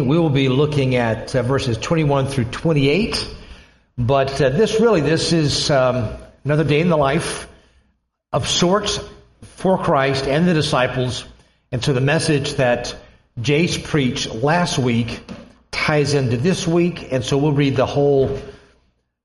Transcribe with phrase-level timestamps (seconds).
[0.00, 3.28] We will be looking at uh, verses 21 through 28.
[3.98, 6.08] But uh, this really, this is um,
[6.44, 7.46] another day in the life
[8.32, 8.98] of sorts
[9.42, 11.26] for Christ and the disciples.
[11.70, 12.96] And so the message that
[13.38, 15.20] Jace preached last week
[15.70, 17.12] ties into this week.
[17.12, 18.40] And so we'll read the whole,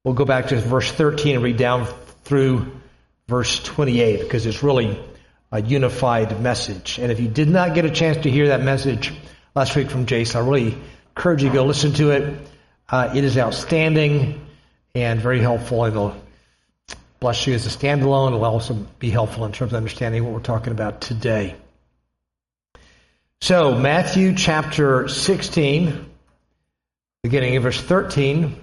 [0.03, 1.87] we'll go back to verse 13 and read down
[2.23, 2.73] through
[3.27, 4.99] verse 28 because it's really
[5.51, 6.99] a unified message.
[6.99, 9.13] And if you did not get a chance to hear that message
[9.57, 10.77] last week from Jace, I really
[11.15, 12.47] encourage you to go listen to it.
[12.87, 14.45] Uh, it is outstanding
[14.93, 15.83] and very helpful.
[15.85, 16.15] It'll
[17.19, 18.27] bless you as a standalone.
[18.27, 21.55] It'll also be helpful in terms of understanding what we're talking about today.
[23.41, 26.07] So, Matthew chapter 16,
[27.23, 28.55] beginning in verse 13,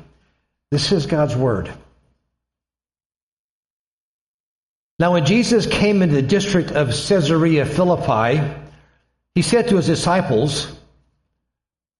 [0.71, 1.73] this is God's Word.
[5.01, 8.49] Now, when Jesus came into the district of Caesarea Philippi,
[9.35, 10.71] he said to his disciples,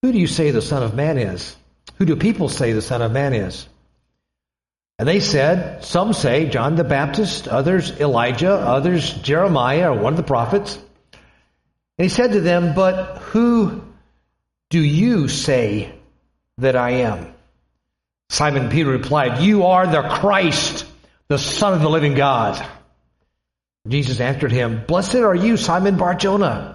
[0.05, 1.55] Who do you say the Son of Man is?
[1.95, 3.67] Who do people say the Son of Man is?
[4.99, 10.17] And they said, Some say John the Baptist, others Elijah, others Jeremiah or one of
[10.17, 10.75] the prophets.
[11.97, 13.83] And he said to them, But who
[14.69, 15.91] do you say
[16.59, 17.33] that I am?
[18.29, 20.85] Simon Peter replied, You are the Christ,
[21.29, 22.63] the Son of the living God.
[23.87, 26.74] Jesus answered him, Blessed are you, Simon Barjona,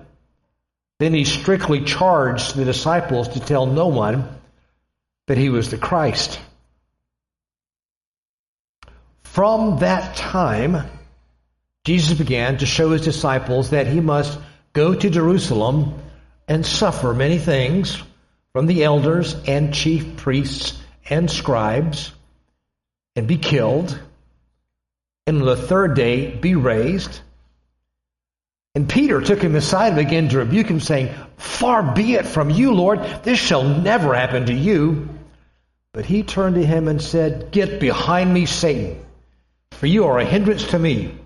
[1.01, 4.29] Then he strictly charged the disciples to tell no one
[5.25, 6.39] that he was the Christ.
[9.23, 10.87] From that time,
[11.85, 14.37] Jesus began to show his disciples that he must
[14.73, 15.95] go to Jerusalem
[16.47, 17.99] and suffer many things
[18.53, 20.79] from the elders and chief priests
[21.09, 22.11] and scribes
[23.15, 23.99] and be killed,
[25.25, 27.21] and on the third day be raised.
[28.73, 32.49] And Peter took him aside and began to rebuke him, saying, Far be it from
[32.49, 35.09] you, Lord, this shall never happen to you.
[35.93, 39.03] But he turned to him and said, Get behind me, Satan,
[39.71, 41.17] for you are a hindrance to me.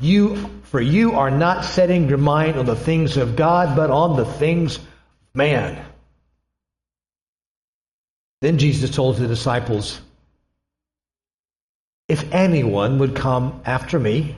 [0.00, 4.16] You, for you are not setting your mind on the things of God, but on
[4.16, 4.86] the things of
[5.34, 5.84] man.
[8.40, 10.00] Then Jesus told the disciples,
[12.08, 14.36] If anyone would come after me,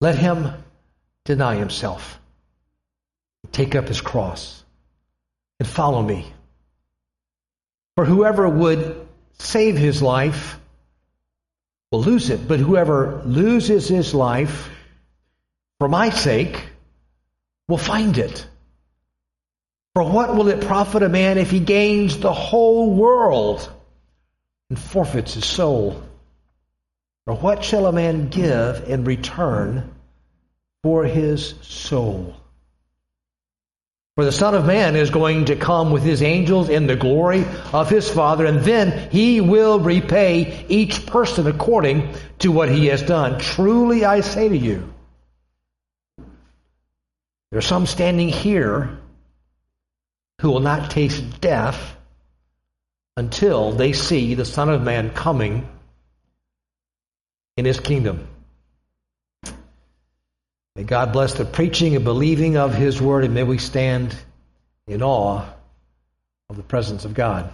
[0.00, 0.52] let him
[1.26, 2.18] deny himself,
[3.52, 4.64] take up his cross,
[5.60, 6.26] and follow me.
[7.96, 9.06] For whoever would
[9.38, 10.58] save his life
[11.90, 14.70] will lose it, but whoever loses his life
[15.78, 16.68] for my sake
[17.68, 18.46] will find it.
[19.94, 23.70] For what will it profit a man if he gains the whole world
[24.68, 26.02] and forfeits his soul?
[27.26, 29.95] Or what shall a man give in return
[30.86, 32.32] for his soul.
[34.14, 37.44] For the Son of Man is going to come with his angels in the glory
[37.72, 43.02] of his Father, and then he will repay each person according to what he has
[43.02, 43.40] done.
[43.40, 44.94] Truly I say to you,
[47.50, 48.96] there are some standing here
[50.40, 51.96] who will not taste death
[53.16, 55.68] until they see the Son of Man coming
[57.56, 58.28] in his kingdom.
[60.76, 64.14] May God bless the preaching and believing of His Word, and may we stand
[64.86, 65.42] in awe
[66.50, 67.50] of the presence of God.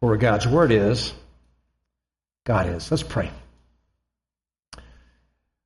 [0.00, 1.12] For where God's Word is,
[2.46, 2.90] God is.
[2.90, 3.30] Let's pray.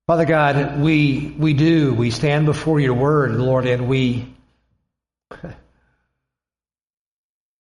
[0.09, 1.95] Father God, we, we do.
[1.95, 4.35] We stand before your Word, Lord, and we,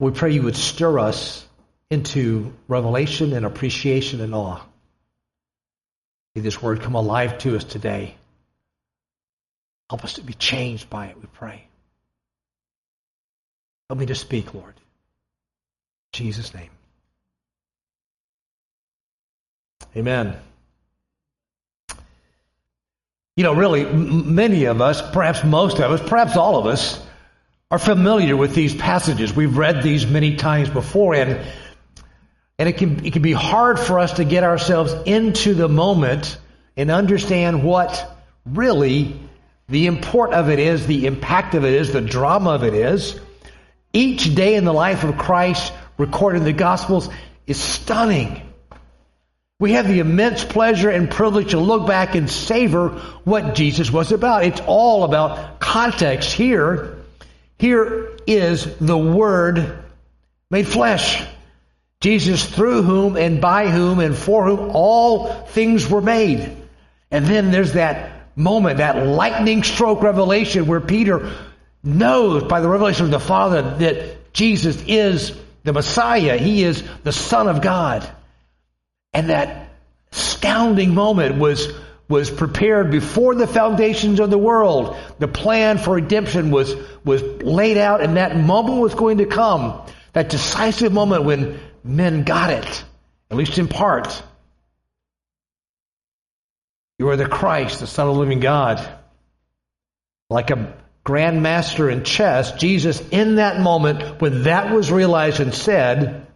[0.00, 1.47] we pray you would stir us
[1.88, 4.60] into revelation and appreciation and awe.
[6.34, 8.16] May this Word come alive to us today.
[9.92, 11.66] Help us to be changed by it, we pray.
[13.91, 14.72] Help me to speak, Lord.
[14.74, 16.71] In Jesus' name.
[19.94, 20.34] Amen.
[23.36, 26.98] You know, really, m- many of us, perhaps most of us, perhaps all of us,
[27.71, 29.36] are familiar with these passages.
[29.36, 31.47] We've read these many times before, and
[32.59, 36.39] and it can it can be hard for us to get ourselves into the moment
[36.78, 38.10] and understand what
[38.47, 39.21] really
[39.68, 43.18] the import of it is, the impact of it is, the drama of it is.
[43.92, 47.09] Each day in the life of Christ recorded in the Gospels
[47.47, 48.42] is stunning.
[49.59, 52.88] We have the immense pleasure and privilege to look back and savor
[53.24, 54.44] what Jesus was about.
[54.44, 56.98] It's all about context here.
[57.58, 59.84] Here is the Word
[60.50, 61.24] made flesh.
[62.00, 66.56] Jesus, through whom and by whom and for whom all things were made.
[67.12, 71.32] And then there's that moment, that lightning stroke revelation where Peter
[71.82, 76.36] knows by the revelation of the Father that Jesus is the Messiah.
[76.38, 78.08] He is the Son of God.
[79.12, 79.68] And that
[80.12, 81.68] astounding moment was,
[82.08, 84.96] was prepared before the foundations of the world.
[85.18, 86.74] The plan for redemption was,
[87.04, 89.82] was laid out and that moment was going to come.
[90.12, 92.84] That decisive moment when men got it,
[93.30, 94.22] at least in part.
[97.03, 98.81] You are the Christ, the Son of the living God.
[100.31, 100.72] Like a
[101.04, 106.28] grandmaster in chess, Jesus, in that moment, when that was realized and said,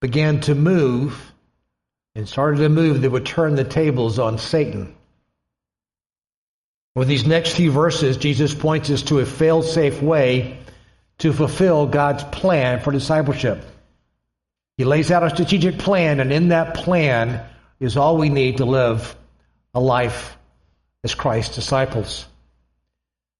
[0.00, 1.20] began to move
[2.14, 4.94] and started to move that would turn the tables on Satan.
[6.94, 10.60] With these next few verses, Jesus points us to a fail safe way
[11.18, 13.64] to fulfill God's plan for discipleship.
[14.76, 17.49] He lays out a strategic plan, and in that plan
[17.80, 19.16] is all we need to live
[19.74, 20.36] a life
[21.02, 22.26] as Christ's disciples.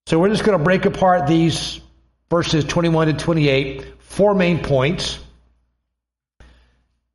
[0.07, 1.81] So we're just going to break apart these
[2.31, 5.19] verses 21 to 28, four main points.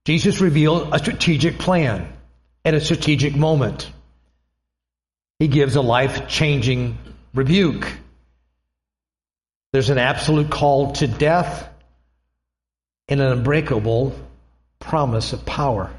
[0.05, 2.07] Jesus revealed a strategic plan
[2.63, 3.91] at a strategic moment.
[5.39, 6.97] He gives a life changing
[7.33, 7.91] rebuke.
[9.73, 11.67] There's an absolute call to death
[13.07, 14.17] and an unbreakable
[14.79, 15.91] promise of power.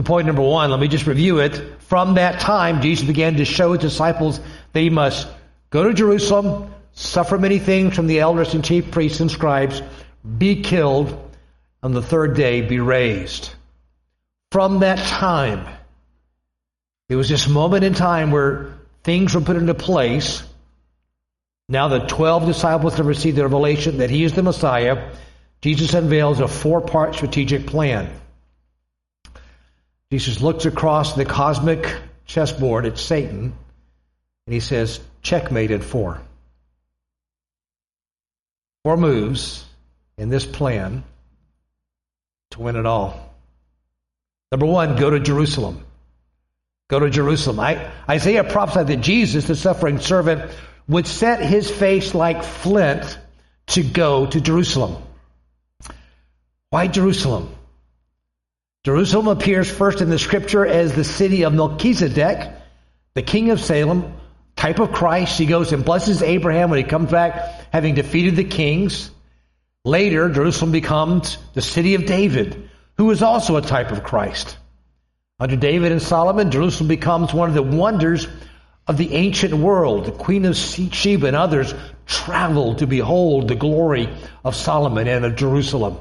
[0.00, 1.60] The point number one, let me just review it.
[1.82, 4.40] From that time, Jesus began to show his disciples
[4.72, 5.28] they must
[5.68, 9.82] go to Jerusalem, suffer many things from the elders and chief priests and scribes,
[10.38, 11.30] be killed,
[11.82, 13.50] and the third day be raised.
[14.52, 15.66] From that time,
[17.10, 18.72] it was this moment in time where
[19.04, 20.42] things were put into place.
[21.68, 25.10] Now the 12 disciples have received the revelation that he is the Messiah.
[25.60, 28.10] Jesus unveils a four part strategic plan.
[30.12, 31.92] Jesus looks across the cosmic
[32.26, 33.52] chessboard at Satan
[34.46, 36.20] and he says, checkmate in four.
[38.82, 39.64] Four moves
[40.18, 41.04] in this plan
[42.50, 43.34] to win it all.
[44.50, 45.84] Number one, go to Jerusalem.
[46.88, 47.60] Go to Jerusalem.
[47.60, 50.50] I, Isaiah prophesied that Jesus, the suffering servant,
[50.88, 53.16] would set his face like flint
[53.68, 55.00] to go to Jerusalem.
[56.70, 57.54] Why Jerusalem?
[58.82, 62.50] Jerusalem appears first in the scripture as the city of Melchizedek,
[63.12, 64.14] the king of Salem,
[64.56, 65.38] type of Christ.
[65.38, 69.10] He goes and blesses Abraham when he comes back, having defeated the kings.
[69.84, 74.56] Later, Jerusalem becomes the city of David, who is also a type of Christ.
[75.38, 78.26] Under David and Solomon, Jerusalem becomes one of the wonders
[78.86, 80.06] of the ancient world.
[80.06, 81.74] The Queen of Sheba and others
[82.06, 84.08] traveled to behold the glory
[84.42, 85.98] of Solomon and of Jerusalem.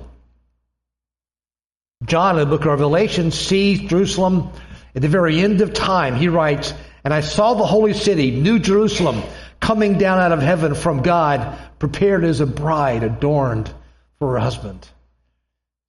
[2.06, 4.52] John in the book of Revelation sees Jerusalem
[4.96, 6.16] at the very end of time.
[6.16, 6.74] He writes,
[7.04, 9.22] And I saw the holy city, New Jerusalem,
[9.60, 13.70] coming down out of heaven from God, prepared as a bride adorned
[14.18, 14.88] for her husband.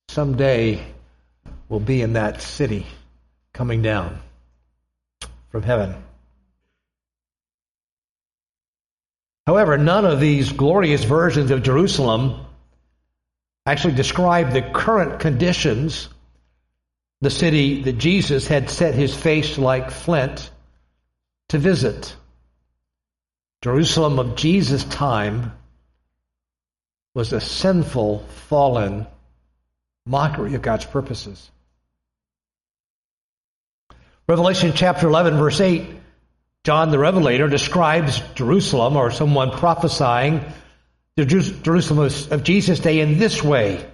[0.08, 0.85] Someday
[1.68, 2.87] we'll be in that city
[3.52, 4.18] coming down
[5.50, 5.94] from heaven.
[9.46, 12.46] However, none of these glorious versions of Jerusalem
[13.70, 16.08] actually describe the current conditions,
[17.20, 20.50] the city that Jesus had set his face like flint
[21.50, 22.16] to visit.
[23.62, 25.52] Jerusalem of Jesus' time
[27.14, 29.06] was a sinful, fallen
[30.06, 31.50] mockery of God's purposes.
[34.26, 35.86] Revelation chapter 11, verse 8,
[36.64, 40.44] John the Revelator describes Jerusalem or someone prophesying
[41.17, 43.87] the Jerusalem of Jesus' day in this way.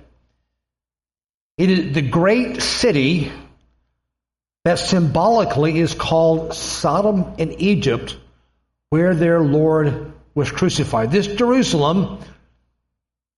[1.58, 3.32] It is the great city
[4.64, 8.16] that symbolically is called Sodom in Egypt,
[8.90, 11.10] where their Lord was crucified.
[11.10, 12.18] This Jerusalem,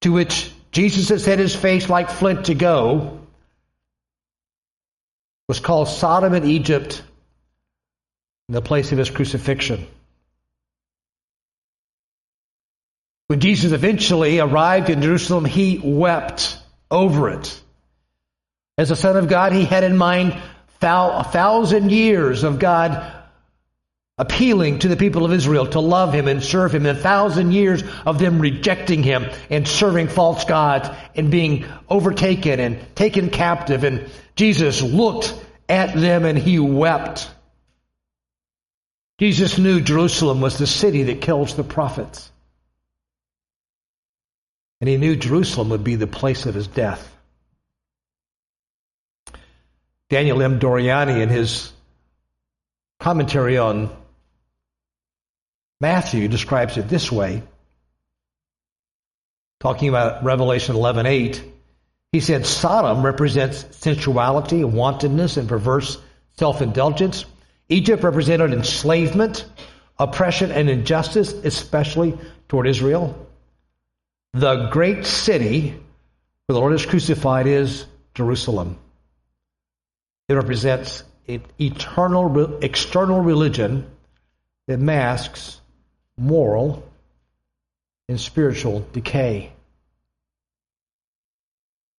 [0.00, 3.20] to which Jesus has set his face like flint to go,
[5.46, 7.02] was called Sodom and Egypt
[8.48, 9.86] in the place of his crucifixion.
[13.28, 16.58] When Jesus eventually arrived in Jerusalem, he wept
[16.90, 17.62] over it.
[18.78, 20.34] As a son of God, he had in mind
[20.80, 23.12] a thousand years of God
[24.16, 26.86] appealing to the people of Israel to love him and serve him.
[26.86, 32.60] In a thousand years of them rejecting him and serving false gods and being overtaken
[32.60, 33.84] and taken captive.
[33.84, 35.34] And Jesus looked
[35.68, 37.30] at them and he wept.
[39.20, 42.30] Jesus knew Jerusalem was the city that kills the prophets.
[44.80, 47.14] And he knew Jerusalem would be the place of his death.
[50.08, 50.58] Daniel M.
[50.58, 51.72] Doriani, in his
[52.98, 53.90] commentary on
[55.80, 57.42] Matthew describes it this way,
[59.60, 61.42] talking about Revelation 11:8.
[62.10, 65.98] He said Sodom represents sensuality, wantonness, and perverse
[66.38, 67.26] self-indulgence.
[67.68, 69.44] Egypt represented enslavement,
[69.98, 72.16] oppression, and injustice, especially
[72.48, 73.27] toward Israel.
[74.34, 78.78] The great city where the Lord is crucified is Jerusalem.
[80.28, 83.90] It represents an eternal external religion
[84.66, 85.60] that masks
[86.18, 86.84] moral,
[88.08, 89.52] and spiritual decay.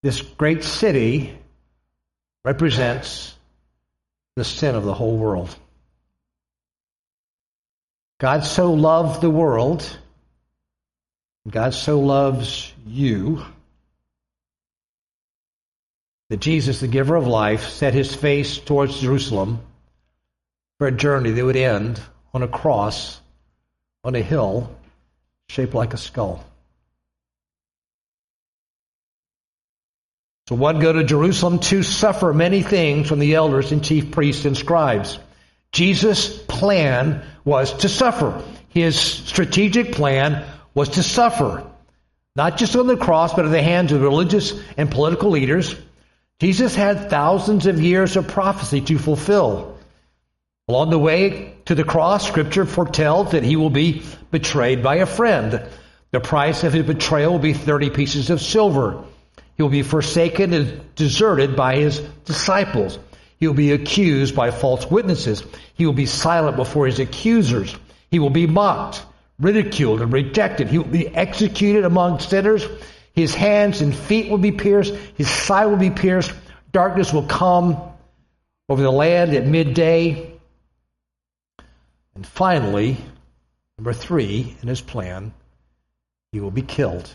[0.04, 1.38] This great city
[2.44, 3.36] represents
[4.36, 5.54] the sin of the whole world.
[8.20, 9.98] God so loved the world,
[11.50, 13.44] God so loves you,
[16.30, 19.60] that Jesus, the giver of life, set his face towards Jerusalem
[20.78, 22.00] for a journey that would end
[22.34, 23.20] on a cross
[24.04, 24.76] on a hill
[25.50, 26.44] shaped like a skull.
[30.48, 34.46] So one go to Jerusalem to suffer many things from the elders and chief priests
[34.46, 35.20] and scribes.
[35.72, 38.44] Jesus' plan was to suffer.
[38.70, 41.66] His strategic plan was to suffer.
[42.36, 45.76] Not just on the cross, but at the hands of religious and political leaders.
[46.40, 49.78] Jesus had thousands of years of prophecy to fulfill.
[50.70, 55.06] Along the way to the cross, Scripture foretells that he will be betrayed by a
[55.06, 55.64] friend.
[56.12, 59.04] The price of his betrayal will be 30 pieces of silver.
[59.58, 62.98] He will be forsaken and deserted by his disciples.
[63.40, 65.44] He will be accused by false witnesses.
[65.74, 67.76] He will be silent before his accusers.
[68.12, 69.04] He will be mocked,
[69.40, 70.68] ridiculed, and rejected.
[70.68, 72.66] He will be executed among sinners.
[73.14, 74.94] His hands and feet will be pierced.
[75.16, 76.34] His side will be pierced.
[76.72, 77.82] Darkness will come
[78.68, 80.34] over the land at midday.
[82.16, 82.98] And finally,
[83.78, 85.34] number three in his plan,
[86.32, 87.10] he will be killed.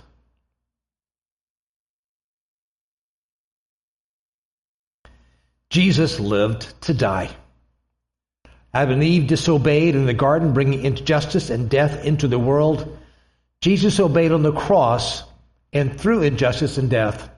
[5.70, 7.30] Jesus lived to die.
[8.74, 12.98] Adam and Eve disobeyed in the garden, bringing injustice and death into the world.
[13.60, 15.22] Jesus obeyed on the cross,
[15.72, 17.30] and through injustice and death,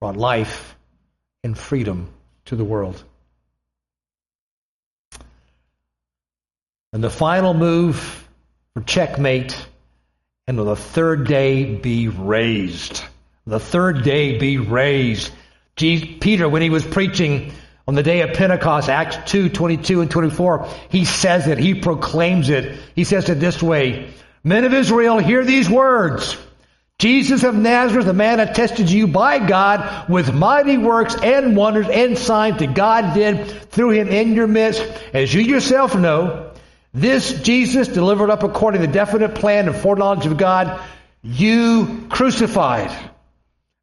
[0.00, 0.76] brought life
[1.42, 2.10] and freedom
[2.44, 3.02] to the world.
[6.92, 8.28] And the final move
[8.74, 9.56] for checkmate,
[10.46, 13.02] and on the third day be raised.
[13.46, 15.32] The third day be raised.
[15.76, 17.52] Peter, when he was preaching
[17.90, 22.48] on the day of Pentecost, Acts 2, 22 and 24, he says it, he proclaims
[22.48, 22.78] it.
[22.94, 26.36] He says it this way, Men of Israel, hear these words.
[27.00, 31.88] Jesus of Nazareth, a man attested to you by God with mighty works and wonders
[31.88, 34.82] and signs that God did through him in your midst,
[35.12, 36.52] as you yourself know,
[36.94, 40.80] this Jesus, delivered up according to the definite plan and foreknowledge of God,
[41.24, 42.96] you crucified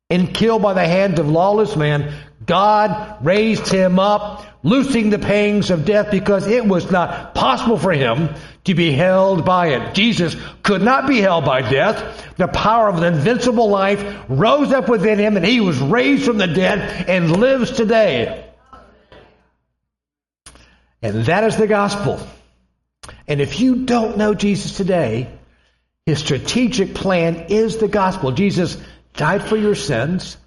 [0.09, 2.13] and killed by the hand of lawless man.
[2.47, 7.91] God raised him up, loosing the pangs of death because it was not possible for
[7.91, 8.29] him
[8.63, 9.93] to be held by it.
[9.93, 12.35] Jesus could not be held by death.
[12.37, 16.37] The power of the invincible life rose up within him and he was raised from
[16.37, 18.45] the dead and lives today.
[21.01, 22.25] And that is the gospel.
[23.27, 25.37] And if you don't know Jesus today,
[26.05, 28.31] his strategic plan is the gospel.
[28.31, 28.77] Jesus
[29.13, 30.37] died for your sins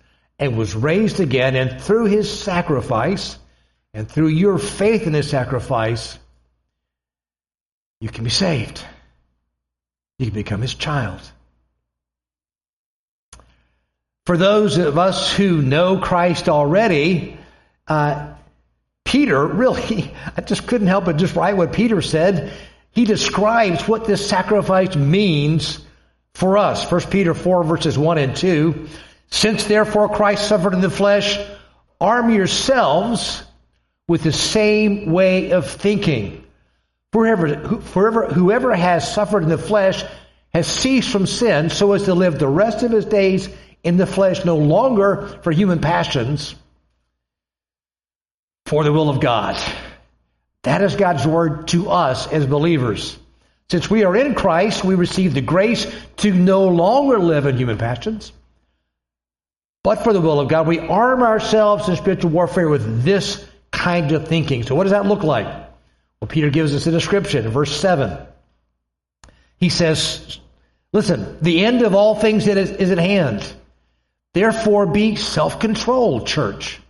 [0.41, 3.39] and was raised again, and through his sacrifice
[3.93, 6.19] and through your faith in his sacrifice,
[8.01, 8.83] you can be saved.
[10.19, 11.21] You can become his child.
[14.25, 17.39] For those of us who know Christ already,
[17.87, 18.33] uh,
[19.05, 22.53] Peter really, I just couldn't help but just write what Peter said.
[22.93, 25.85] He describes what this sacrifice means
[26.33, 26.91] for us.
[26.91, 28.89] 1 Peter 4 verses 1 and 2.
[29.31, 31.39] Since therefore Christ suffered in the flesh,
[32.01, 33.45] arm yourselves
[34.09, 36.45] with the same way of thinking.
[37.13, 40.05] Forever, forever, whoever has suffered in the flesh
[40.53, 43.49] has ceased from sin so as to live the rest of his days
[43.83, 46.55] in the flesh no longer for human passions,
[48.67, 49.61] for the will of God.
[50.63, 53.19] That is God's word to us as believers.
[53.71, 55.87] Since we are in Christ, we receive the grace
[56.19, 58.33] to no longer live in human passions,
[59.83, 60.67] but for the will of God.
[60.67, 64.63] We arm ourselves in spiritual warfare with this kind of thinking.
[64.63, 65.47] So, what does that look like?
[65.47, 68.27] Well, Peter gives us a description in verse 7.
[69.57, 70.39] He says,
[70.93, 73.51] Listen, the end of all things is, at hand.
[74.33, 76.81] Therefore, be self controlled, church.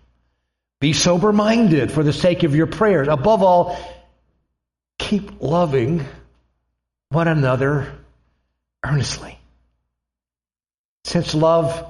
[0.80, 3.08] Be sober minded for the sake of your prayers.
[3.08, 3.78] Above all,
[4.98, 6.06] keep loving
[7.10, 7.92] one another
[8.82, 9.38] earnestly.
[11.04, 11.89] Since love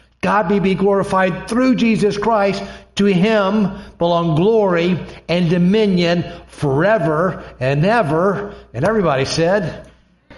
[0.21, 2.63] God may be glorified through Jesus Christ.
[2.95, 8.53] To him belong glory and dominion forever and ever.
[8.73, 9.89] And everybody said,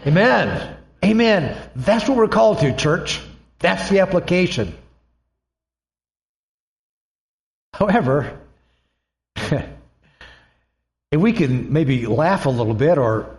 [0.08, 0.78] Amen.
[1.04, 1.58] Amen.
[1.76, 3.22] That's what we're called to, church.
[3.60, 4.74] That's the application.
[7.74, 8.40] However,
[9.36, 9.68] if
[11.12, 13.38] we can maybe laugh a little bit or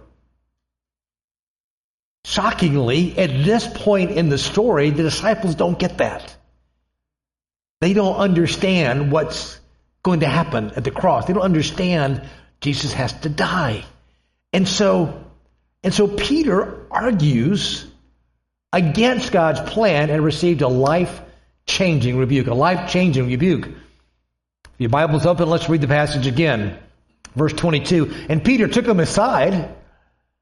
[2.25, 6.37] shockingly, at this point in the story, the disciples don't get that.
[7.81, 9.61] They don't understand what's
[10.03, 11.27] going to happen at the cross.
[11.27, 12.23] They don't understand
[12.61, 13.85] Jesus has to die.
[14.53, 15.25] And so,
[15.83, 17.87] and so Peter argues
[18.73, 21.21] against God's plan and received a life
[21.67, 23.67] changing rebuke, a life changing rebuke.
[23.67, 26.79] If your Bible's open, let's read the passage again.
[27.35, 28.27] Verse 22.
[28.29, 29.75] And Peter took him aside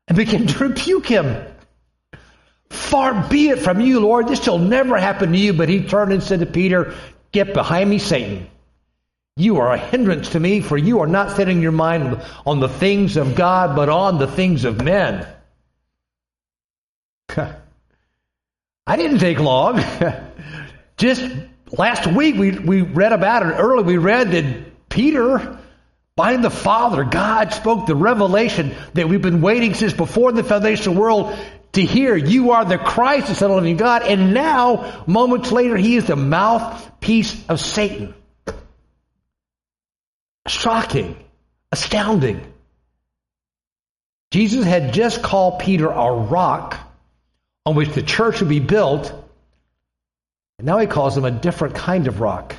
[0.09, 1.51] and began to rebuke him.
[2.73, 4.29] Far be it from you, Lord.
[4.29, 5.52] This shall never happen to you.
[5.52, 6.95] But he turned and said to Peter,
[7.31, 8.49] Get behind me, Satan.
[9.37, 12.69] You are a hindrance to me, for you are not setting your mind on the
[12.69, 15.27] things of God, but on the things of men.
[17.37, 19.83] I didn't take long.
[20.99, 21.25] Just
[21.73, 23.83] Last week we, we read about it early.
[23.83, 25.59] We read that Peter,
[26.16, 30.88] by the Father, God spoke the revelation that we've been waiting since before the foundation
[30.88, 31.35] of the world
[31.72, 32.16] to hear.
[32.16, 34.02] You are the Christ, the Son of the living God.
[34.02, 38.14] And now, moments later, he is the mouthpiece of Satan.
[40.46, 41.16] Shocking,
[41.70, 42.52] astounding.
[44.30, 46.78] Jesus had just called Peter a rock
[47.64, 49.12] on which the church would be built
[50.62, 52.54] and now he calls him a different kind of rock.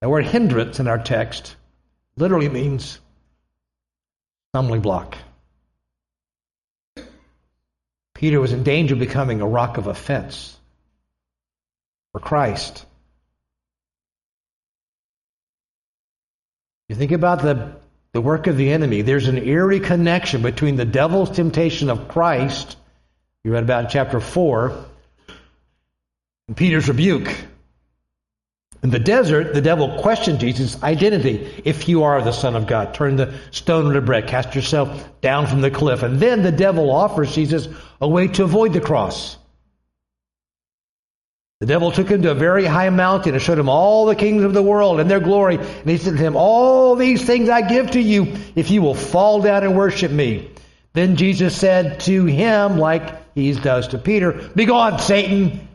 [0.00, 1.54] The word hindrance in our text
[2.16, 2.98] literally means
[4.50, 5.16] stumbling block.
[8.18, 10.58] Peter was in danger of becoming a rock of offense
[12.10, 12.84] for Christ.
[16.88, 17.76] You think about the,
[18.12, 22.76] the work of the enemy, there's an eerie connection between the devil's temptation of Christ,
[23.44, 24.84] you read about in chapter 4,
[26.48, 27.32] and Peter's rebuke.
[28.82, 31.62] In the desert, the devil questioned Jesus' identity.
[31.64, 35.48] If you are the Son of God, turn the stone into bread, cast yourself down
[35.48, 36.02] from the cliff.
[36.04, 37.68] And then the devil offers Jesus
[38.00, 39.36] a way to avoid the cross.
[41.60, 44.44] The devil took him to a very high mountain and showed him all the kingdoms
[44.44, 45.56] of the world and their glory.
[45.56, 48.94] And he said to him, All these things I give to you if you will
[48.94, 50.52] fall down and worship me.
[50.92, 55.67] Then Jesus said to him, like he does to Peter, Begone, Satan.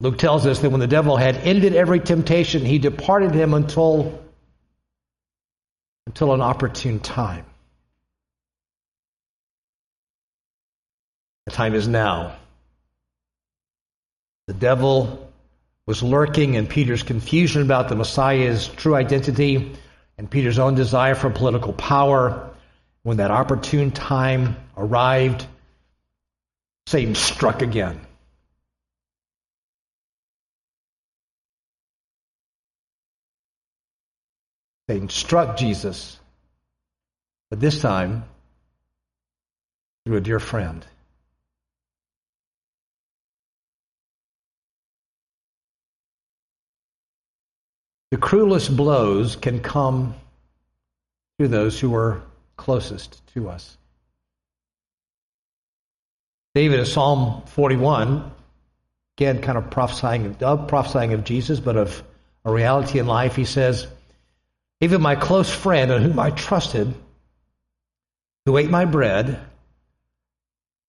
[0.00, 4.22] Luke tells us that when the devil had ended every temptation, he departed him until,
[6.06, 7.44] until an opportune time.
[11.46, 12.36] The time is now.
[14.46, 15.32] The devil
[15.84, 19.74] was lurking in Peter's confusion about the Messiah's true identity
[20.16, 22.50] and Peter's own desire for political power.
[23.02, 25.46] When that opportune time arrived,
[26.86, 28.00] Satan struck again.
[34.88, 36.18] They instruct Jesus,
[37.50, 38.24] but this time
[40.04, 40.84] through a dear friend.
[48.10, 50.14] The cruelest blows can come
[51.38, 52.22] to those who are
[52.56, 53.76] closest to us.
[56.54, 58.32] David in Psalm 41,
[59.18, 62.02] again, kind of prophesying of, prophesying of Jesus, but of
[62.46, 63.86] a reality in life, he says,
[64.80, 66.94] even my close friend on whom I trusted,
[68.46, 69.40] who ate my bread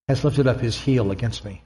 [0.08, 1.62] has lifted up his heel against me.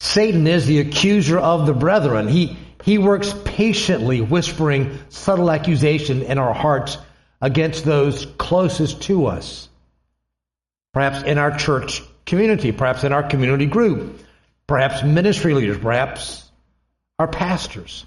[0.00, 2.28] Satan is the accuser of the brethren.
[2.28, 6.98] He, he works patiently, whispering subtle accusation in our hearts
[7.40, 9.68] against those closest to us.
[10.92, 14.20] Perhaps in our church community, perhaps in our community group,
[14.66, 16.50] perhaps ministry leaders, perhaps
[17.22, 18.04] our pastors.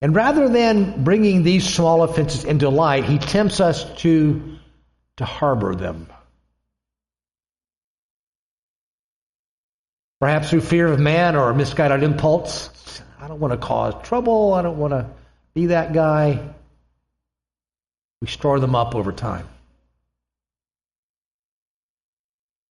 [0.00, 4.56] And rather than bringing these small offenses into light, he tempts us to,
[5.16, 6.06] to harbor them.
[10.20, 13.02] Perhaps through fear of man or misguided impulse.
[13.20, 14.54] I don't want to cause trouble.
[14.54, 15.10] I don't want to
[15.54, 16.54] be that guy.
[18.20, 19.48] We store them up over time.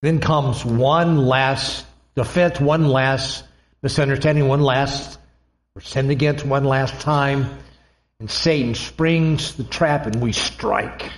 [0.01, 3.43] Then comes one last offense, one last
[3.85, 5.19] misunderstanding, one last
[5.75, 7.55] or sinned against one last time,
[8.19, 11.11] and Satan springs the trap and we strike.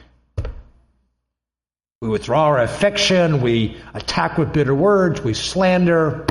[2.02, 6.26] We withdraw our affection, we attack with bitter words, we slander.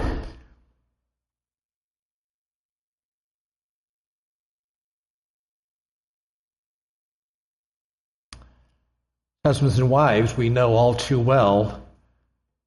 [9.42, 11.82] Husbands and wives, we know all too well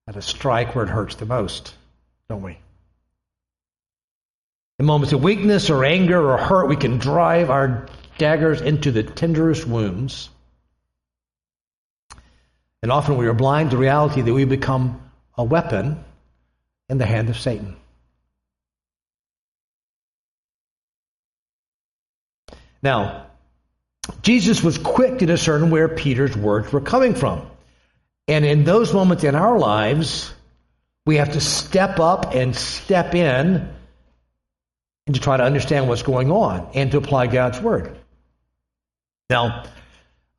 [0.07, 1.75] how to strike where it hurts the most,
[2.29, 2.57] don't we?
[4.79, 7.87] In moments of weakness or anger or hurt, we can drive our
[8.17, 10.29] daggers into the tenderest wounds.
[12.81, 15.01] And often we are blind to reality that we become
[15.37, 16.01] a weapon
[16.87, 17.75] in the hand of Satan.
[22.81, 23.25] Now,
[24.21, 27.45] Jesus was quick to discern where Peter's words were coming from.
[28.29, 30.33] And in those moments in our lives,
[31.05, 33.73] we have to step up and step in
[35.09, 37.97] and to try to understand what's going on and to apply God's word.
[39.27, 39.63] Now,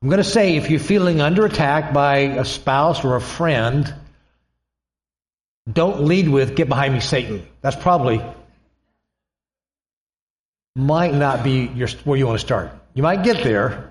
[0.01, 3.93] I'm going to say if you're feeling under attack by a spouse or a friend,
[5.69, 7.45] don't lead with, get behind me, Satan.
[7.63, 8.23] That's probably
[10.77, 12.71] might not be your, where you want to start.
[12.95, 13.91] You might get there.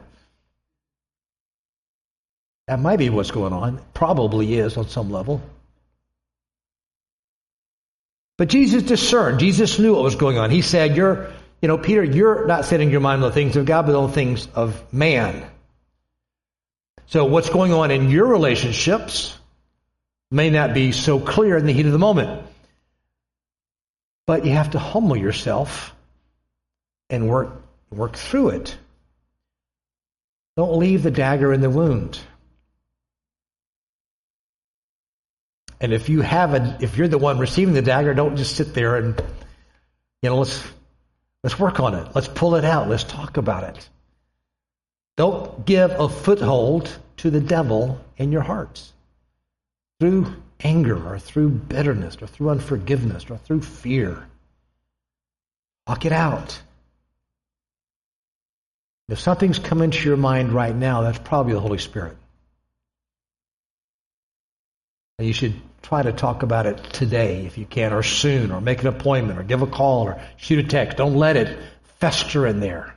[2.68, 3.82] That might be what's going on.
[3.94, 5.42] Probably is on some level.
[8.40, 9.42] But Jesus discerned.
[9.42, 10.50] Jesus knew what was going on.
[10.50, 11.30] He said, You're,
[11.62, 14.08] you know, Peter, you're not setting your mind on the things of God, but on
[14.08, 15.46] the things of man.
[17.08, 19.38] So what's going on in your relationships
[20.32, 22.46] may not be so clear in the heat of the moment.
[24.26, 25.94] But you have to humble yourself
[27.10, 28.78] and work work through it.
[30.56, 32.18] Don't leave the dagger in the wound.
[35.82, 38.74] And if you have a, if you're the one receiving the dagger, don't just sit
[38.74, 39.20] there and,
[40.22, 40.62] you know, let's,
[41.44, 42.08] let's work on it.
[42.14, 42.90] Let's pull it out.
[42.90, 43.90] Let's talk about it.
[45.16, 48.94] Don't give a foothold to the devil in your hearts
[50.00, 54.26] through anger or through bitterness or through unforgiveness or through fear.
[55.88, 56.62] Talk it out.
[59.08, 62.16] If something's come into your mind right now, that's probably the Holy Spirit.
[65.18, 68.62] And you should try to talk about it today if you can, or soon, or
[68.62, 70.98] make an appointment, or give a call, or shoot a text.
[70.98, 71.58] Don't let it
[72.00, 72.96] fester in there.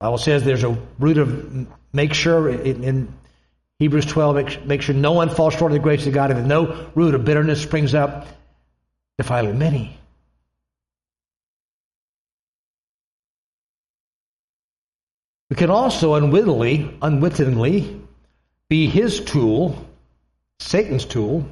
[0.00, 3.14] The Bible says there's a root of make sure in,
[3.78, 6.88] Hebrews 12, make, sure no one falls short of the grace of God, and no
[6.94, 8.26] root of bitterness springs up,
[9.18, 9.98] defiling many.
[15.50, 18.00] We can also unwittingly, unwittingly
[18.68, 19.86] be his tool,
[20.58, 21.46] Satan's tool,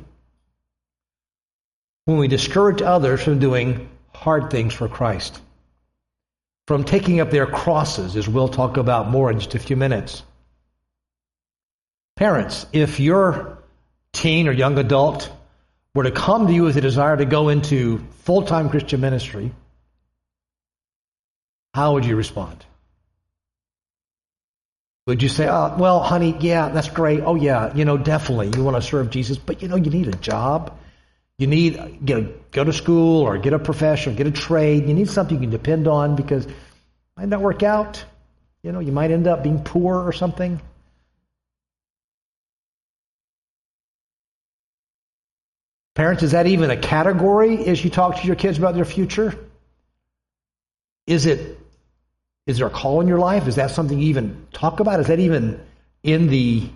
[2.04, 5.40] when we discourage others from doing hard things for Christ,
[6.66, 10.22] from taking up their crosses, as we'll talk about more in just a few minutes.
[12.16, 13.58] Parents, if your
[14.12, 15.30] teen or young adult
[15.94, 19.52] were to come to you with a desire to go into full time Christian ministry,
[21.74, 22.64] how would you respond?
[25.06, 27.22] Would you say, oh, well, honey, yeah, that's great.
[27.24, 28.52] Oh, yeah, you know, definitely.
[28.56, 30.78] You want to serve Jesus, but you know, you need a job.
[31.42, 31.74] You need
[32.06, 34.86] you know, go to school or get a profession, get a trade.
[34.86, 36.54] You need something you can depend on because it
[37.16, 38.04] might not work out.
[38.62, 40.60] You know, you might end up being poor or something.
[45.96, 49.34] Parents, is that even a category as you talk to your kids about their future?
[51.08, 51.58] Is it
[52.46, 53.48] is there a call in your life?
[53.48, 55.00] Is that something you even talk about?
[55.00, 55.60] Is that even
[56.04, 56.70] in the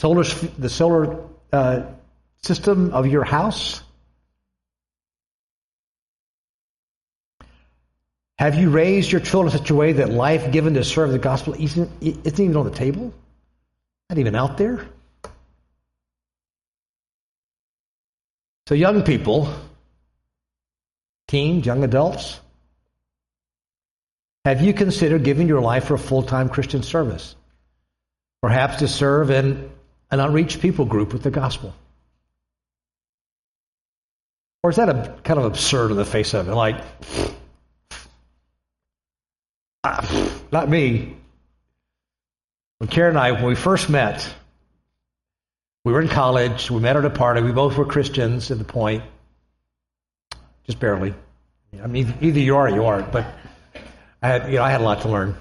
[0.00, 0.24] solar
[0.58, 1.20] the solar
[1.52, 1.82] uh,
[2.42, 3.83] system of your house?
[8.38, 11.18] Have you raised your children in such a way that life given to serve the
[11.18, 13.14] gospel isn't, isn't even on the table?
[14.10, 14.86] Not even out there.
[18.66, 19.54] So, young people,
[21.28, 22.40] teens, young adults,
[24.44, 27.36] have you considered giving your life for a full time Christian service?
[28.42, 29.70] Perhaps to serve in
[30.10, 31.74] an unreached people group with the gospel?
[34.62, 36.54] Or is that a kind of absurd in the face of it?
[36.54, 36.82] Like,
[39.84, 41.16] ah, not me.
[42.78, 44.28] When Karen and I, when we first met,
[45.84, 46.70] we were in college.
[46.70, 47.42] We met at a party.
[47.42, 49.04] We both were Christians at the point,
[50.66, 51.14] just barely.
[51.82, 53.12] I mean, either you are or you aren't.
[53.12, 53.26] But
[54.22, 55.36] I had, you know, I had a lot to learn.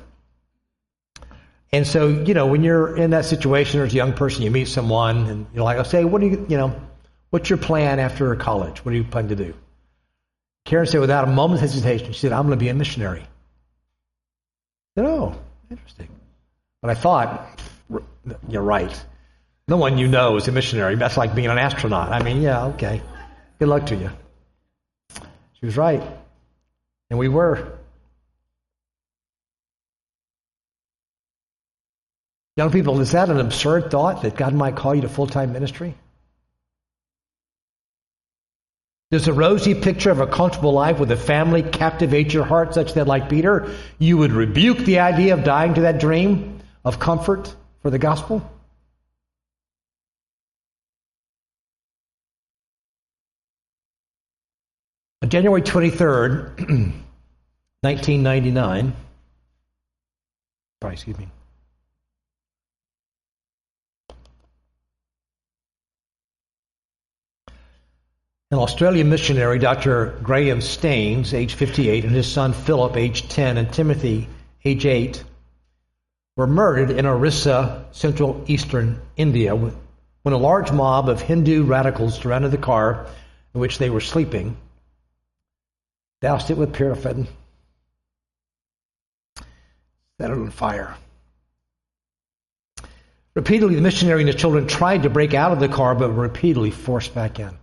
[1.71, 4.67] And so, you know, when you're in that situation as a young person, you meet
[4.67, 6.79] someone, and you're like, "I say, what do you, you know,
[7.33, 8.85] What's your plan after college?
[8.85, 9.55] What do you plan to do?
[10.65, 13.25] Karen said, without a moment's hesitation, she said, I'm going to be a missionary.
[14.95, 15.35] Said, oh,
[15.71, 16.09] interesting.
[16.81, 17.59] But I thought,
[18.47, 19.05] you're right.
[19.67, 20.95] No one you know is a missionary.
[20.95, 22.11] That's like being an astronaut.
[22.11, 23.01] I mean, yeah, okay.
[23.59, 24.09] Good luck to you.
[25.59, 26.03] She was right.
[27.09, 27.79] And we were.
[32.55, 35.53] Young people, is that an absurd thought that God might call you to full time
[35.53, 35.95] ministry?
[39.13, 42.95] Does a rosy picture of a comfortable life with a family captivate your heart such
[42.95, 47.55] that, like Peter, you would rebuke the idea of dying to that dream of comfort
[47.83, 48.41] for the gospel?
[55.21, 56.57] On January 23rd,
[57.81, 58.93] 1999,
[60.81, 61.27] sorry, excuse me.
[68.53, 70.19] An Australian missionary, Dr.
[70.21, 74.29] Graham Staines, age 58, and his son Philip, age 10, and Timothy,
[74.63, 75.23] age 8,
[76.37, 82.51] were murdered in Orissa, central eastern India, when a large mob of Hindu radicals surrounded
[82.51, 83.07] the car
[83.55, 84.55] in which they were sleeping,
[86.21, 87.27] doused it with paraffin,
[89.35, 90.95] set it on fire.
[93.33, 96.21] Repeatedly, the missionary and his children tried to break out of the car, but were
[96.21, 97.57] repeatedly forced back in.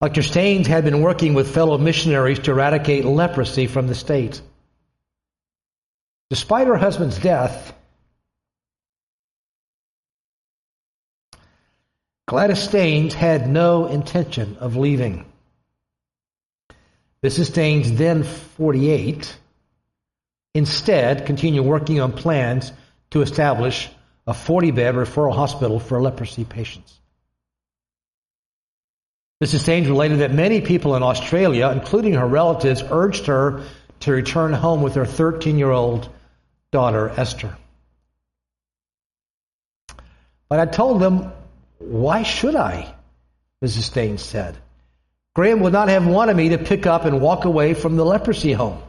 [0.00, 0.22] Dr.
[0.22, 4.40] Staines had been working with fellow missionaries to eradicate leprosy from the state.
[6.30, 7.74] Despite her husband's death,
[12.28, 15.24] Gladys Staines had no intention of leaving.
[17.24, 17.46] Mrs.
[17.46, 19.36] Staines, then 48,
[20.54, 22.70] instead continued working on plans
[23.10, 23.88] to establish
[24.26, 26.97] a 40 bed referral hospital for leprosy patients.
[29.42, 29.60] Mrs.
[29.60, 33.62] Staines related that many people in Australia, including her relatives, urged her
[34.00, 36.08] to return home with her 13 year old
[36.72, 37.56] daughter, Esther.
[40.48, 41.32] But I told them,
[41.78, 42.94] why should I?
[43.62, 43.82] Mrs.
[43.82, 44.56] Staines said.
[45.34, 48.52] Graham would not have wanted me to pick up and walk away from the leprosy
[48.52, 48.82] home.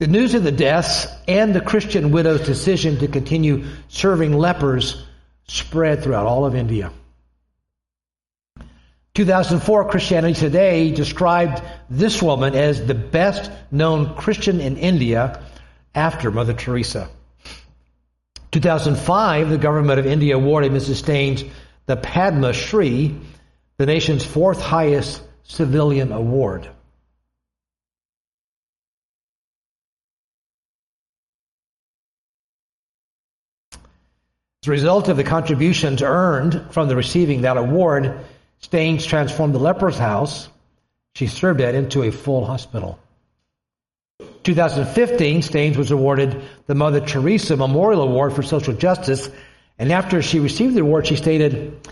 [0.00, 5.00] The news of the deaths and the Christian widow's decision to continue serving lepers
[5.46, 6.90] spread throughout all of India.
[9.14, 15.40] 2004 Christianity Today described this woman as the best known Christian in India
[15.94, 17.08] after Mother Teresa.
[18.50, 20.96] 2005, the government of India awarded Mrs.
[20.96, 21.44] Staines
[21.86, 23.14] the Padma Shri,
[23.76, 26.68] the nation's fourth highest civilian award.
[34.64, 38.20] As a result of the contributions earned from the receiving that award,
[38.60, 40.48] Staines transformed the leper's house
[41.14, 42.98] she served at into a full hospital.
[44.42, 49.28] 2015, Staines was awarded the Mother Teresa Memorial Award for Social Justice,
[49.78, 51.86] and after she received the award, she stated,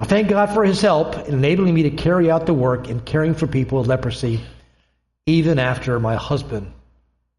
[0.00, 2.98] I thank God for his help in enabling me to carry out the work in
[2.98, 4.40] caring for people with leprosy,
[5.26, 6.72] even after my husband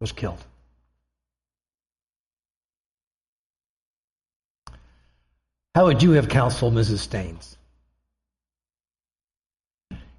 [0.00, 0.42] was killed.
[5.74, 6.98] How would you have counseled Mrs.
[6.98, 7.56] Staines?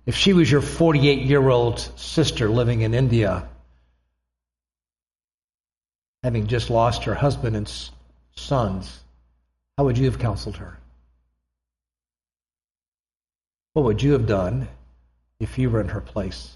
[0.05, 3.47] If she was your 48 year old sister living in India,
[6.23, 7.71] having just lost her husband and
[8.35, 8.99] sons,
[9.77, 10.77] how would you have counseled her?
[13.73, 14.67] What would you have done
[15.39, 16.53] if you were in her place?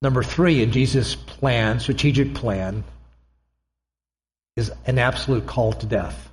[0.00, 2.84] Number three in Jesus' plan, strategic plan,
[4.56, 6.30] is an absolute call to death.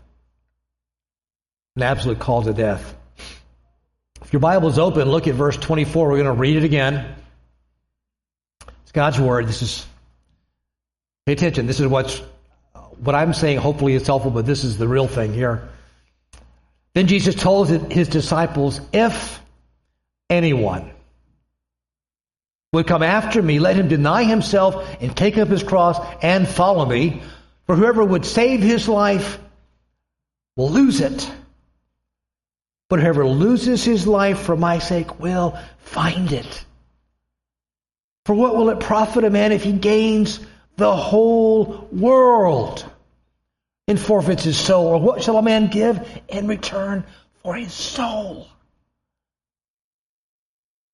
[1.75, 2.95] An absolute call to death.
[4.23, 6.07] If your Bible is open, look at verse 24.
[6.07, 7.15] We're going to read it again.
[8.83, 9.47] It's God's Word.
[9.47, 9.85] This is,
[11.25, 11.67] pay attention.
[11.67, 12.21] This is what's,
[12.97, 15.69] what I'm saying hopefully is helpful, but this is the real thing here.
[16.93, 19.41] Then Jesus told his disciples, if
[20.29, 20.91] anyone
[22.75, 26.85] would come after me, let him deny himself and take up his cross and follow
[26.85, 27.21] me.
[27.65, 29.39] For whoever would save his life
[30.55, 31.29] will lose it.
[32.89, 36.65] But whoever loses his life for my sake will find it.
[38.25, 40.39] For what will it profit a man if he gains
[40.77, 42.85] the whole world
[43.87, 44.87] and forfeits his soul?
[44.87, 47.03] Or what shall a man give in return
[47.41, 48.47] for his soul?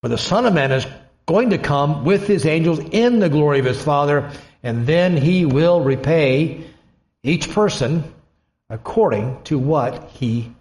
[0.02, 0.86] For the Son of Man is
[1.26, 4.30] going to come with his angels in the glory of his Father,
[4.62, 6.64] and then he will repay
[7.22, 8.04] each person
[8.68, 10.52] according to what he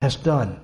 [0.00, 0.60] has done.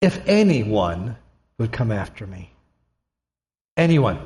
[0.00, 1.16] If anyone
[1.58, 2.52] would come after me,
[3.76, 4.20] anyone.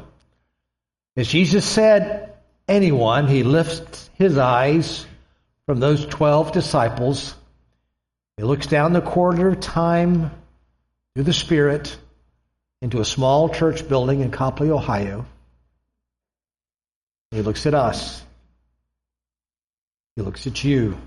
[1.16, 2.34] As Jesus said,
[2.68, 5.06] anyone, he lifts his eyes
[5.66, 7.34] from those 12 disciples.
[8.36, 10.30] He looks down the corridor of time
[11.14, 11.96] through the Spirit
[12.82, 15.24] into a small church building in Copley, Ohio.
[17.30, 18.22] He looks at us.
[20.16, 20.98] He looks at you.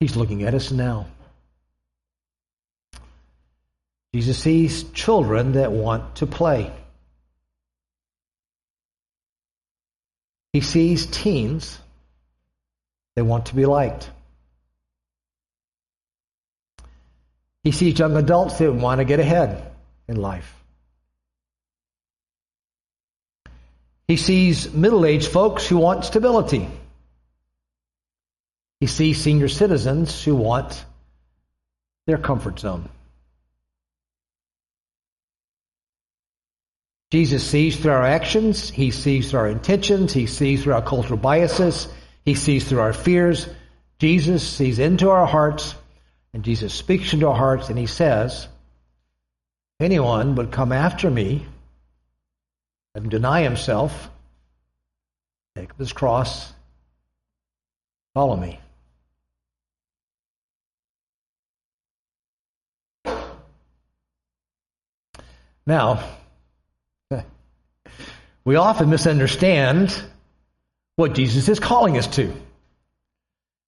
[0.00, 1.06] He's looking at us now.
[4.12, 6.72] Jesus sees children that want to play.
[10.52, 11.78] He sees teens
[13.14, 14.10] that want to be liked.
[17.64, 19.70] He sees young adults who want to get ahead
[20.08, 20.52] in life.
[24.08, 26.68] He sees middle aged folks who want stability.
[28.80, 30.84] He sees senior citizens who want
[32.06, 32.88] their comfort zone.
[37.12, 41.18] Jesus sees through our actions, he sees through our intentions, he sees through our cultural
[41.18, 41.86] biases,
[42.24, 43.48] he sees through our fears.
[43.98, 45.74] Jesus sees into our hearts
[46.34, 48.48] and Jesus speaks into our hearts and he says,
[49.80, 51.46] anyone would come after me
[52.94, 54.10] and deny himself,
[55.56, 56.52] take up his cross,
[58.14, 58.58] follow me.
[65.66, 66.02] Now,
[68.44, 70.02] we often misunderstand
[70.96, 72.34] what Jesus is calling us to.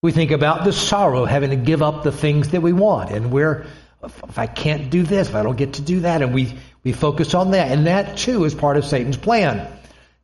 [0.04, 3.10] We think about the sorrow, of having to give up the things that we want.
[3.10, 3.64] And we're,
[4.02, 6.92] if I can't do this, if I don't get to do that, and we, we
[6.92, 7.72] focus on that.
[7.72, 9.66] And that too is part of Satan's plan.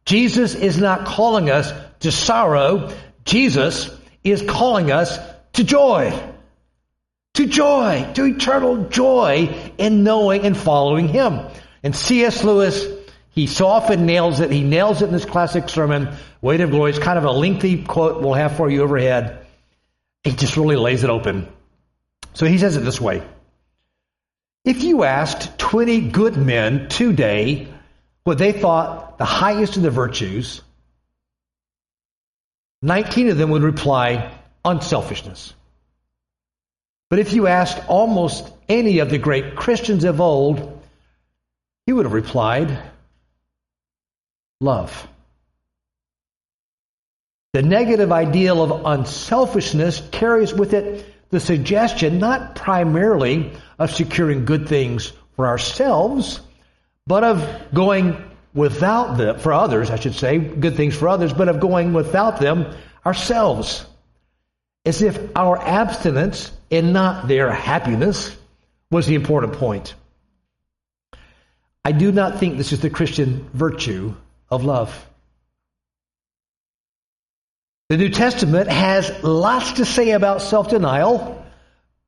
[0.04, 2.92] Jesus is not calling us to sorrow.
[3.24, 3.88] Jesus
[4.22, 5.18] is calling us
[5.54, 6.12] to joy.
[7.36, 11.40] To joy, to eternal joy in knowing and following Him.
[11.82, 12.44] And C.S.
[12.44, 12.86] Lewis,
[13.30, 14.50] he so often nails it.
[14.50, 16.90] He nails it in this classic sermon, Weight of Glory.
[16.90, 19.46] It's kind of a lengthy quote we'll have for you overhead.
[20.24, 21.48] He just really lays it open.
[22.34, 23.22] So he says it this way
[24.64, 27.68] If you asked 20 good men today
[28.24, 30.62] what they thought the highest of the virtues,
[32.82, 34.32] 19 of them would reply
[34.64, 35.54] unselfishness.
[37.08, 40.80] But if you asked almost any of the great Christians of old,
[41.84, 42.78] he would have replied,
[44.60, 45.08] love.
[47.52, 54.68] The negative ideal of unselfishness carries with it the suggestion not primarily of securing good
[54.68, 56.40] things for ourselves,
[57.06, 58.22] but of going
[58.54, 62.40] without them, for others, I should say, good things for others, but of going without
[62.40, 62.72] them
[63.04, 63.84] ourselves.
[64.84, 68.36] As if our abstinence and not their happiness
[68.90, 69.94] was the important point.
[71.84, 74.14] I do not think this is the Christian virtue
[74.50, 75.06] of love.
[77.90, 81.44] The New Testament has lots to say about self denial,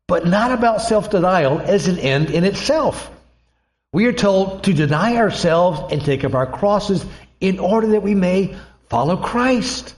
[0.06, 3.10] but not about self denial as an end in itself.
[3.92, 7.04] We are told to deny ourselves and take up our crosses
[7.40, 8.54] in order that we may
[8.90, 9.96] follow Christ.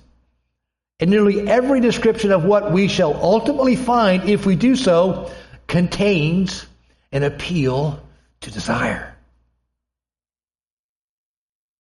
[1.01, 5.31] And nearly every description of what we shall ultimately find if we do so
[5.67, 6.65] contains
[7.13, 8.03] an appeal
[8.41, 9.15] to desire.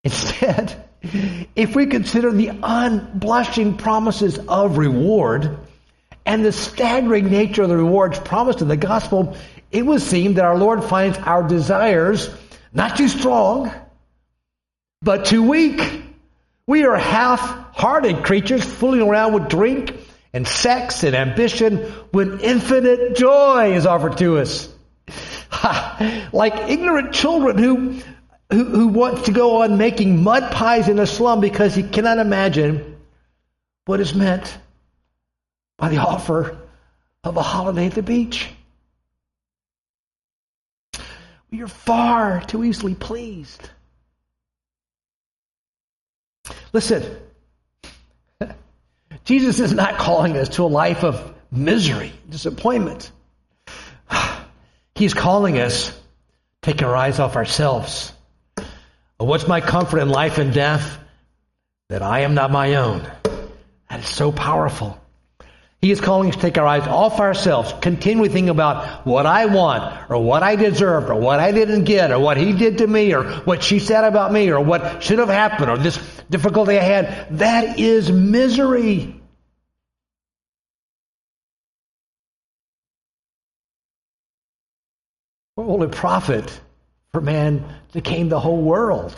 [0.02, 0.84] Instead,
[1.55, 5.59] if we consider the unblushing promises of reward
[6.26, 9.36] and the staggering nature of the rewards promised in the gospel,
[9.70, 12.30] it would seem that our Lord finds our desires
[12.72, 13.72] not too strong,
[15.02, 16.02] but too weak,
[16.66, 17.40] We are half
[17.74, 19.94] hearted creatures fooling around with drink
[20.32, 21.76] and sex and ambition
[22.11, 24.68] when infinite joy is offered to us.
[26.32, 28.00] like ignorant children who,
[28.55, 32.18] who, who want to go on making mud pies in a slum because he cannot
[32.18, 32.96] imagine
[33.84, 34.57] what is meant
[35.76, 36.57] by the offer
[37.24, 38.48] of a holiday at the beach.
[41.50, 43.68] We are far too easily pleased.
[46.72, 47.16] Listen,
[49.24, 53.11] Jesus is not calling us to a life of misery, disappointment.
[54.94, 55.94] He's calling us to
[56.62, 58.12] take our eyes off ourselves.
[59.18, 60.98] What's my comfort in life and death?
[61.88, 63.08] That I am not my own.
[63.88, 65.00] That is so powerful.
[65.80, 69.46] He is calling us to take our eyes off ourselves, continually thinking about what I
[69.46, 72.86] want, or what I deserved, or what I didn't get, or what he did to
[72.86, 75.98] me, or what she said about me, or what should have happened, or this
[76.30, 77.38] difficulty I had.
[77.38, 79.20] That is misery.
[85.54, 86.60] What will it profit
[87.14, 89.14] for man gain the whole world?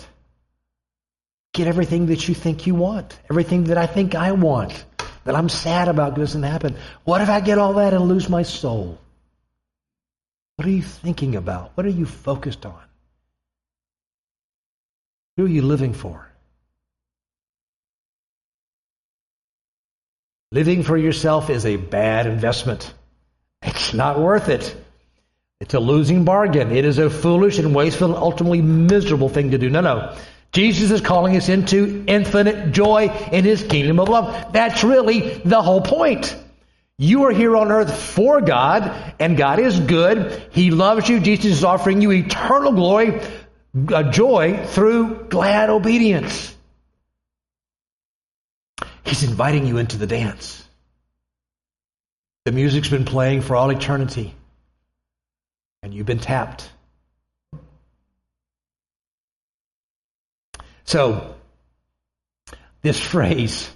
[1.55, 4.84] Get everything that you think you want, everything that I think I want
[5.24, 6.76] that I'm sad about doesn't happen.
[7.05, 8.99] What if I get all that and lose my soul?
[10.57, 11.72] What are you thinking about?
[11.74, 12.82] What are you focused on?
[15.38, 16.30] Who are you living for?
[20.53, 22.92] Living for yourself is a bad investment.
[23.62, 24.76] It's not worth it.
[25.61, 26.71] It's a losing bargain.
[26.71, 29.71] It is a foolish and wasteful and ultimately miserable thing to do.
[29.71, 30.17] No, no.
[30.53, 34.53] Jesus is calling us into infinite joy in his kingdom of love.
[34.53, 36.37] That's really the whole point.
[36.99, 40.43] You are here on earth for God, and God is good.
[40.51, 41.21] He loves you.
[41.21, 43.21] Jesus is offering you eternal glory,
[43.93, 46.55] uh, joy through glad obedience.
[49.05, 50.67] He's inviting you into the dance.
[52.47, 54.35] The music's been playing for all eternity,
[55.87, 56.68] and you've been tapped.
[60.82, 61.37] So,
[62.82, 63.70] this phrase,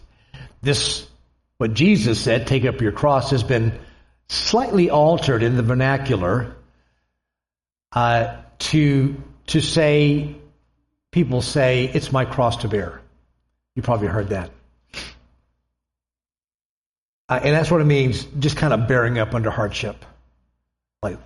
[0.60, 1.08] this,
[1.58, 3.78] what Jesus said, take up your cross, has been
[4.28, 6.56] slightly altered in the vernacular
[7.92, 10.34] uh, to, to say,
[11.12, 13.00] people say, it's my cross to bear.
[13.76, 14.50] You probably heard that.
[17.28, 20.04] Uh, and that's what it means, just kind of bearing up under hardship.
[21.04, 21.18] Like,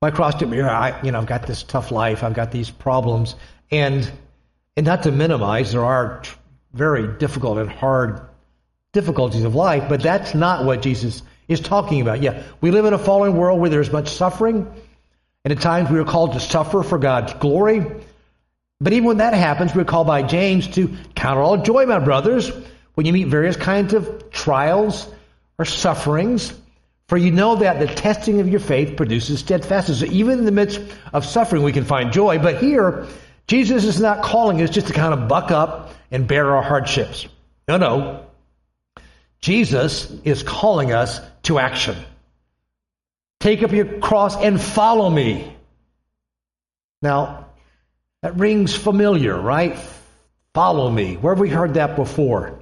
[0.00, 2.70] my cross to bear, I, you know, I've got this tough life, I've got these
[2.70, 3.34] problems,
[3.70, 4.10] and
[4.76, 6.22] and not to minimize, there are
[6.72, 8.20] very difficult and hard
[8.92, 12.22] difficulties of life, but that's not what Jesus is talking about.
[12.22, 14.72] Yeah, we live in a fallen world where there's much suffering,
[15.44, 17.84] and at times we are called to suffer for God's glory.
[18.80, 22.48] But even when that happens, we're called by James to count all joy, my brothers,
[22.94, 25.08] when you meet various kinds of trials
[25.58, 26.52] or sufferings.
[27.08, 30.00] For you know that the testing of your faith produces steadfastness.
[30.00, 30.80] So even in the midst
[31.12, 32.38] of suffering, we can find joy.
[32.38, 33.06] But here,
[33.46, 37.26] Jesus is not calling us just to kind of buck up and bear our hardships.
[37.66, 38.26] No, no.
[39.40, 41.96] Jesus is calling us to action.
[43.40, 45.50] Take up your cross and follow me.
[47.00, 47.46] Now,
[48.20, 49.78] that rings familiar, right?
[50.52, 51.16] Follow me.
[51.16, 52.57] Where have we heard that before?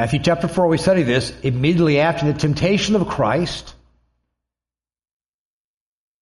[0.00, 3.74] Matthew chapter 4, we study this immediately after the temptation of Christ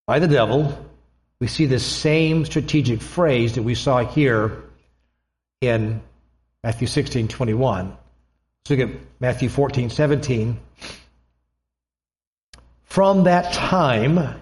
[0.05, 0.76] by the devil
[1.39, 4.64] we see the same strategic phrase that we saw here
[5.61, 6.03] in
[6.64, 7.91] Matthew 16, 21.
[7.91, 10.59] Let's look at Matthew 14, 17.
[12.83, 14.41] From that time,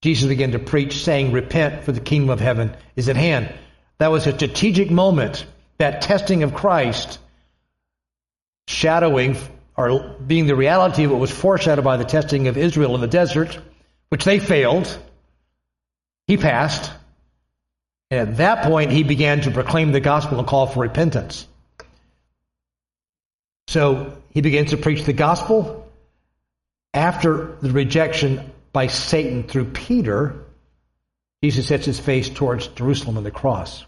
[0.00, 3.52] Jesus began to preach, saying, Repent, for the kingdom of heaven is at hand.
[3.98, 5.44] That was a strategic moment,
[5.78, 7.18] that testing of Christ,
[8.66, 9.36] shadowing
[9.76, 13.06] or being the reality of what was foreshadowed by the testing of Israel in the
[13.06, 13.58] desert,
[14.08, 14.98] which they failed.
[16.26, 16.90] He passed.
[18.10, 21.46] And at that point, he began to proclaim the gospel and call for repentance.
[23.68, 25.90] So he begins to preach the gospel.
[26.94, 30.44] After the rejection by Satan through Peter,
[31.42, 33.84] Jesus sets his face towards Jerusalem and the cross.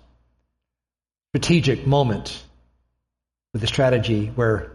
[1.33, 2.43] Strategic moment
[3.55, 4.73] with the strategy where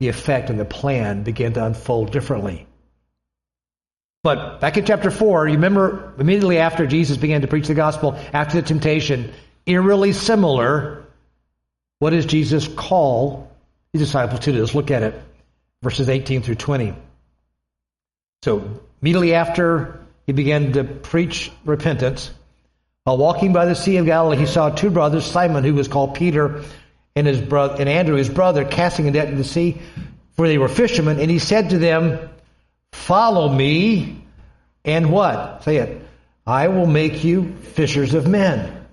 [0.00, 2.66] the effect and the plan began to unfold differently.
[4.24, 8.18] But back in chapter 4, you remember immediately after Jesus began to preach the gospel,
[8.32, 9.32] after the temptation,
[9.66, 11.04] eerily similar,
[11.98, 13.52] what does Jesus call
[13.92, 14.60] his disciples to do?
[14.60, 15.22] Let's look at it.
[15.82, 16.94] Verses 18 through 20.
[18.42, 22.32] So immediately after he began to preach repentance,
[23.04, 26.14] While walking by the Sea of Galilee, he saw two brothers, Simon, who was called
[26.14, 26.62] Peter,
[27.16, 29.80] and his brother, and Andrew, his brother, casting a net into the sea,
[30.32, 31.20] for they were fishermen.
[31.20, 32.30] And he said to them,
[32.92, 34.24] Follow me,
[34.84, 35.64] and what?
[35.64, 36.02] Say it.
[36.46, 38.86] I will make you fishers of men.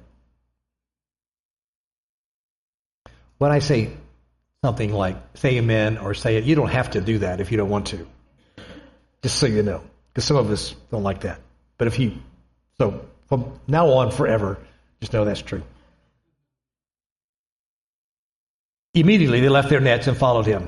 [3.38, 3.92] When I say
[4.64, 7.58] something like say amen or say it, you don't have to do that if you
[7.58, 8.08] don't want to.
[9.24, 9.82] Just so you know.
[10.14, 11.40] Because some of us don't like that.
[11.78, 12.18] But if you,
[12.78, 14.58] so from now on forever,
[15.00, 15.64] just know that's true.
[18.94, 20.68] Immediately they left their nets and followed him.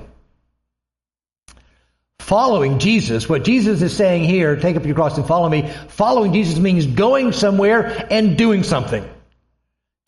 [2.20, 5.70] Following Jesus, what Jesus is saying here, take up your cross and follow me.
[5.90, 9.08] Following Jesus means going somewhere and doing something.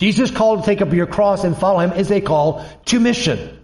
[0.00, 3.62] Jesus' call to take up your cross and follow him is a call to mission.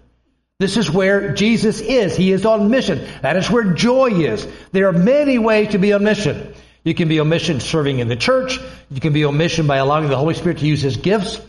[0.59, 2.15] This is where Jesus is.
[2.15, 3.07] He is on mission.
[3.23, 4.47] That is where joy is.
[4.71, 6.55] There are many ways to be on mission.
[6.85, 8.59] You can be on mission serving in the church.
[8.91, 11.41] You can be on mission by allowing the Holy Spirit to use His gifts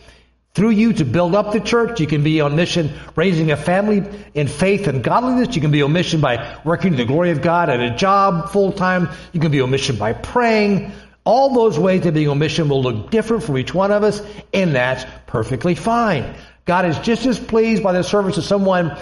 [0.54, 2.00] through you to build up the church.
[2.00, 5.54] You can be on mission raising a family in faith and godliness.
[5.54, 8.50] You can be on mission by working to the glory of God at a job
[8.50, 9.08] full time.
[9.32, 10.92] You can be on mission by praying.
[11.24, 14.22] All those ways of being on mission will look different for each one of us,
[14.52, 16.34] and that's perfectly fine.
[16.66, 18.96] God is just as pleased by the service of someone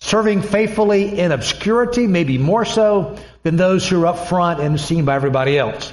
[0.00, 5.04] serving faithfully in obscurity, maybe more so than those who are up front and seen
[5.04, 5.92] by everybody else.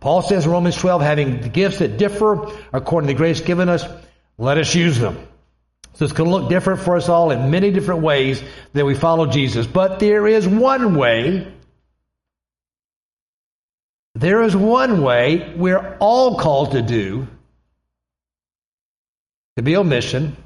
[0.00, 3.68] Paul says in Romans 12, having the gifts that differ according to the grace given
[3.68, 3.84] us,
[4.38, 5.28] let us use them.
[5.94, 8.94] So it's going to look different for us all in many different ways that we
[8.94, 9.66] follow Jesus.
[9.66, 11.52] But there is one way,
[14.14, 17.28] there is one way we're all called to do
[19.56, 20.36] to be on mission.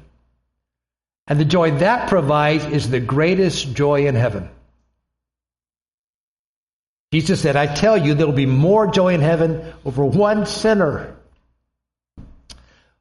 [1.27, 4.49] And the joy that provides is the greatest joy in heaven.
[7.11, 11.15] Jesus said, I tell you, there will be more joy in heaven over one sinner,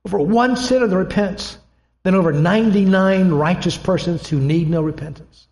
[0.09, 1.59] over one sinner that repents,
[2.03, 5.47] than over 99 righteous persons who need no repentance.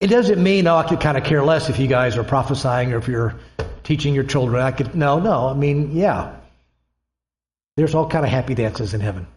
[0.00, 2.92] It doesn't mean, oh, I could kind of care less if you guys are prophesying
[2.92, 3.36] or if you're
[3.84, 4.60] teaching your children.
[4.60, 5.46] I could, no, no.
[5.46, 6.34] I mean, yeah.
[7.76, 9.28] There's all kind of happy dances in heaven.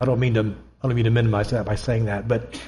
[0.00, 2.60] I don't mean to, I don't mean to minimize that by saying that, but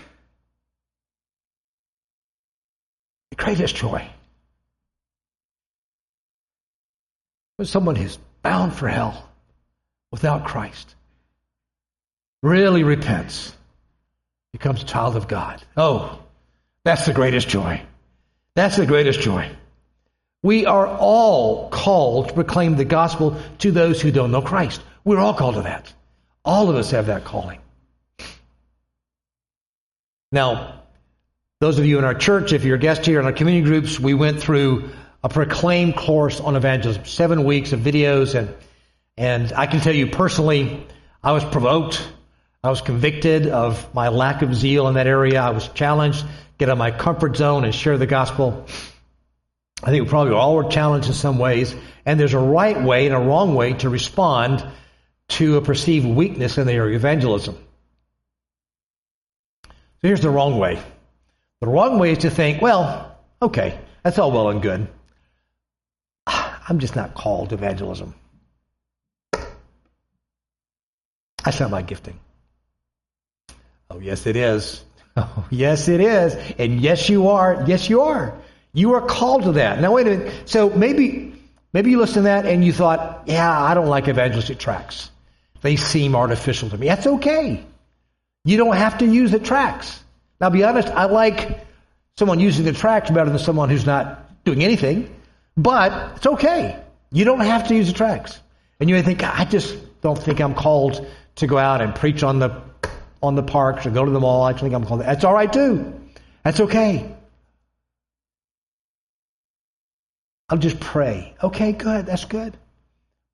[3.30, 4.08] the greatest joy
[7.56, 9.28] when someone is bound for hell
[10.10, 10.94] without Christ
[12.42, 13.54] really repents,
[14.52, 15.62] becomes a child of God.
[15.76, 16.18] Oh,
[16.84, 17.82] that's the greatest joy.
[18.54, 19.50] That's the greatest joy.
[20.42, 24.80] We are all called to proclaim the gospel to those who don't know Christ.
[25.04, 25.92] We're all called to that.
[26.44, 27.60] All of us have that calling.
[30.32, 30.82] Now,
[31.60, 34.00] those of you in our church, if you're a guest here in our community groups,
[34.00, 34.90] we went through
[35.22, 38.54] a proclaim course on evangelism, seven weeks of videos, and
[39.16, 40.86] and I can tell you personally,
[41.22, 42.02] I was provoked,
[42.64, 45.40] I was convicted of my lack of zeal in that area.
[45.40, 46.24] I was challenged,
[46.56, 48.66] get out of my comfort zone and share the gospel.
[49.82, 51.74] I think we probably all were challenged in some ways,
[52.06, 54.64] and there's a right way and a wrong way to respond
[55.28, 57.56] to a perceived weakness in the area of evangelism.
[59.64, 60.82] So here's the wrong way.
[61.60, 64.88] The wrong way is to think, well, okay, that's all well and good.
[66.68, 68.14] I'm just not called to evangelism.
[71.44, 72.18] That's not my gifting.
[73.90, 74.84] Oh, yes, it is.
[75.16, 76.36] Oh, yes, it is.
[76.56, 77.64] And yes, you are.
[77.66, 78.38] Yes, you are.
[78.72, 79.80] You are called to that.
[79.80, 80.48] Now, wait a minute.
[80.48, 81.34] So maybe,
[81.72, 85.10] maybe you listened to that and you thought, yeah, I don't like evangelistic tracts.
[85.62, 86.86] They seem artificial to me.
[86.86, 87.64] That's okay.
[88.44, 90.00] You don't have to use the tracts.
[90.40, 91.66] Now, be honest, I like
[92.16, 95.14] someone using the tracts better than someone who's not doing anything,
[95.56, 96.82] but it's okay.
[97.12, 98.38] You don't have to use the tracts.
[98.78, 102.22] And you may think, I just don't think I'm called to go out and preach
[102.22, 102.62] on the
[103.22, 104.42] on the parks or go to the mall.
[104.42, 105.02] I think I'm called.
[105.02, 106.00] That's all right too.
[106.42, 107.14] That's okay.
[110.48, 111.34] I'll just pray.
[111.42, 112.06] Okay, good.
[112.06, 112.56] That's good.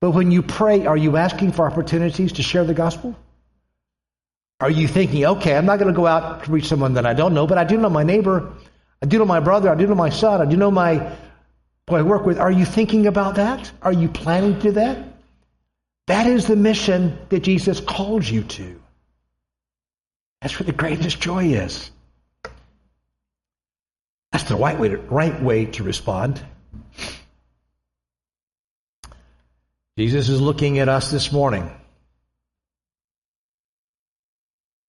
[0.01, 3.15] But when you pray, are you asking for opportunities to share the gospel?
[4.59, 7.13] Are you thinking, okay, I'm not going to go out to reach someone that I
[7.13, 8.53] don't know, but I do know my neighbor,
[9.01, 11.15] I do know my brother, I do know my son, I do know my
[11.87, 12.39] who I work with.
[12.39, 13.71] Are you thinking about that?
[13.81, 14.97] Are you planning to do that?
[16.07, 18.81] That is the mission that Jesus calls you to.
[20.41, 21.91] That's where the greatest joy is.
[24.31, 26.41] That's the right way to, right way to respond.
[29.97, 31.71] Jesus is looking at us this morning.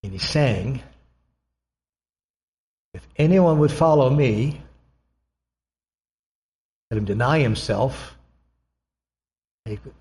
[0.03, 0.83] And he's saying,
[2.95, 4.61] if anyone would follow me,
[6.91, 8.17] let him deny himself,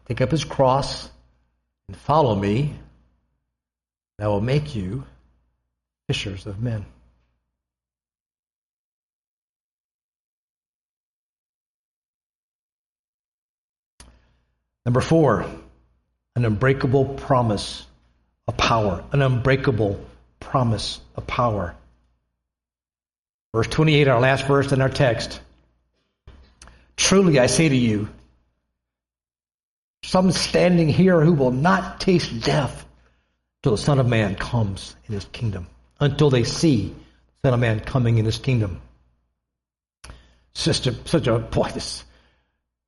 [0.05, 1.09] take, up his cross
[1.87, 2.73] and follow me.
[4.17, 5.03] And I will make you
[6.07, 6.85] fishers of men.
[14.85, 15.45] Number four,
[16.37, 17.85] an unbreakable promise
[18.47, 19.03] of power.
[19.11, 19.99] An unbreakable
[20.39, 21.75] promise of power.
[23.53, 25.41] Verse 28, our last verse in our text.
[26.97, 28.09] Truly I say to you,
[30.03, 32.85] some standing here who will not taste death
[33.61, 35.67] till the Son of Man comes in his kingdom,
[35.99, 36.95] until they see
[37.41, 38.81] the Son of Man coming in his kingdom.
[40.53, 42.03] Sister, such a boy, this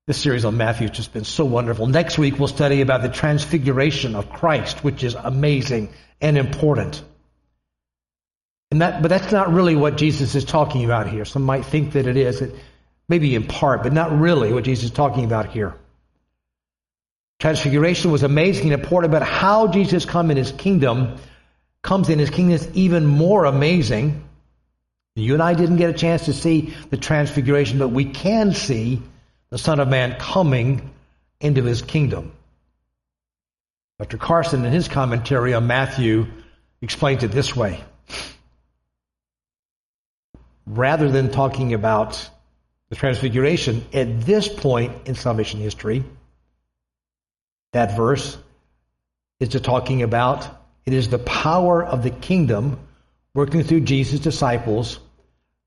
[0.07, 1.86] this series on Matthew has just been so wonderful.
[1.86, 7.03] Next week we'll study about the transfiguration of Christ, which is amazing and important.
[8.72, 11.26] And that, but that's not really what Jesus is talking about here.
[11.26, 12.55] Some might think that it is, it,
[13.10, 15.76] maybe in part, but not really what Jesus is talking about here.
[17.39, 21.18] Transfiguration was amazing and important, but how Jesus come in his kingdom
[21.82, 24.24] comes in his kingdom is even more amazing.
[25.16, 29.01] You and I didn't get a chance to see the transfiguration, but we can see
[29.49, 30.91] the Son of Man coming
[31.39, 32.34] into his kingdom.
[33.97, 34.18] Dr.
[34.18, 36.28] Carson, in his commentary on Matthew,
[36.82, 37.84] explains it this way.
[40.66, 42.30] Rather than talking about
[42.89, 46.03] the transfiguration, at this point in salvation history,
[47.71, 48.37] that verse
[49.39, 50.47] is talking about
[50.85, 52.79] it is the power of the kingdom
[53.35, 54.99] working through Jesus' disciples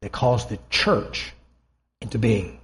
[0.00, 1.32] that caused the church
[2.00, 2.60] into being.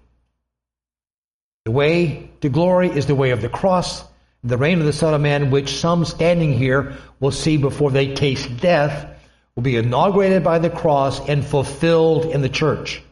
[1.65, 4.03] The way to glory is the way of the cross,
[4.43, 8.15] the reign of the Son of Man, which some standing here will see before they
[8.15, 9.07] taste death,
[9.55, 13.03] will be inaugurated by the cross and fulfilled in the church.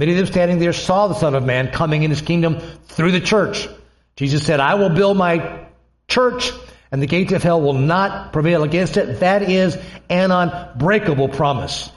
[0.00, 3.12] Many of them standing there saw the Son of Man coming in his kingdom through
[3.12, 3.68] the church.
[4.16, 5.66] Jesus said, I will build my
[6.08, 6.52] church
[6.90, 9.20] and the gates of hell will not prevail against it.
[9.20, 9.76] That is
[10.08, 11.90] an unbreakable promise.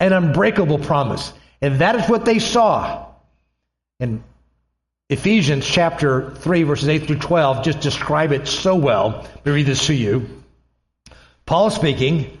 [0.00, 1.34] An unbreakable promise.
[1.60, 3.08] And that is what they saw.
[4.00, 4.24] And
[5.10, 9.20] Ephesians chapter 3, verses 8 through 12 just describe it so well.
[9.34, 10.42] Let me read this to you.
[11.44, 12.40] Paul speaking,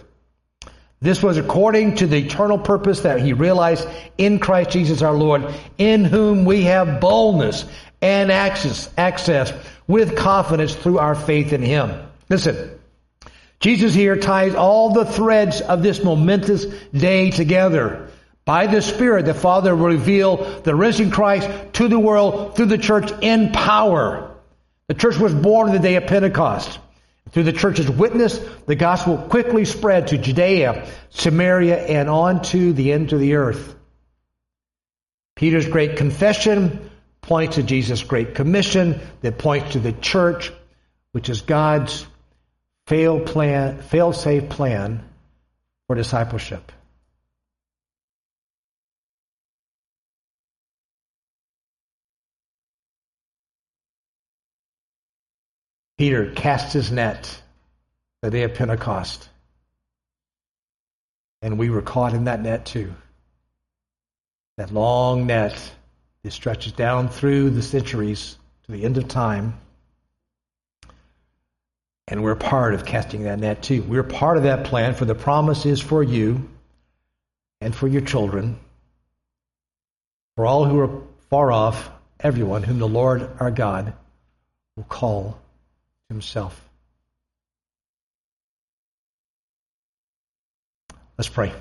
[1.01, 3.87] This was according to the eternal purpose that he realized
[4.19, 7.65] in Christ Jesus our Lord, in whom we have boldness
[8.03, 9.51] and access, access
[9.87, 11.91] with confidence through our faith in him.
[12.29, 12.79] Listen,
[13.59, 18.09] Jesus here ties all the threads of this momentous day together.
[18.45, 22.77] By the Spirit, the Father will reveal the risen Christ to the world through the
[22.77, 24.35] church in power.
[24.87, 26.79] The church was born on the day of Pentecost.
[27.31, 32.91] Through the church's witness, the gospel quickly spread to Judea, Samaria, and on to the
[32.91, 33.75] end of the earth.
[35.35, 36.89] Peter's great confession
[37.21, 40.51] points to Jesus' great commission that points to the church,
[41.13, 42.05] which is God's
[42.87, 45.03] fail plan, fail-safe plan
[45.87, 46.71] for discipleship.
[56.01, 57.43] Peter cast his net
[58.23, 59.29] the day of Pentecost.
[61.43, 62.91] And we were caught in that net too.
[64.57, 65.55] That long net
[66.23, 69.59] that stretches down through the centuries to the end of time.
[72.07, 73.83] And we're part of casting that net too.
[73.83, 76.49] We're part of that plan, for the promise is for you
[77.61, 78.57] and for your children,
[80.35, 83.93] for all who are far off, everyone whom the Lord our God
[84.75, 85.37] will call
[86.11, 86.69] himself.
[91.17, 91.53] Let's pray.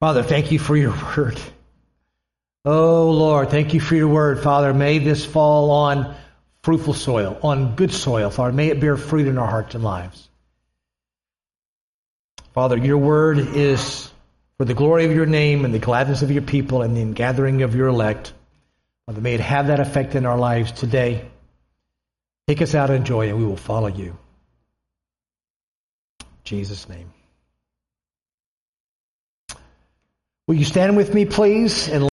[0.00, 1.38] Father, thank you for your word.
[2.64, 4.72] Oh, Lord, thank you for your word, Father.
[4.72, 6.14] May this fall on
[6.62, 8.52] fruitful soil, on good soil, Father.
[8.52, 10.28] May it bear fruit in our hearts and lives.
[12.52, 14.09] Father, your word is
[14.60, 17.62] for the glory of your name and the gladness of your people and the gathering
[17.62, 18.34] of your elect.
[19.06, 21.30] Father, may it have that effect in our lives today.
[22.46, 24.18] Take us out in joy and we will follow you.
[26.20, 27.10] In Jesus' name.
[30.46, 31.88] Will you stand with me, please?
[31.88, 32.09] And